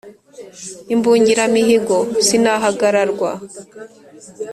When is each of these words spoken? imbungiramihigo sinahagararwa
imbungiramihigo 0.93 1.97
sinahagararwa 2.25 3.29